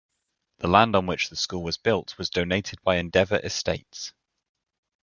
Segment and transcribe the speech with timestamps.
[0.57, 4.13] The land on which the school was built was donated by Endeavour estates.